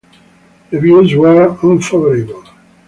[0.71, 2.43] Reviews were unfavorable.